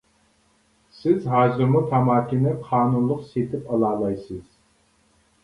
سىز 1.01 1.27
ھازىرمۇ 1.33 1.81
تاماكىنى 1.91 2.55
قانۇنلۇق 2.71 3.23
سېتىپ 3.35 3.71
ئالالايسىز. 3.77 4.43